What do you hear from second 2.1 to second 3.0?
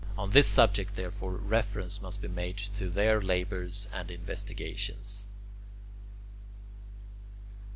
be made to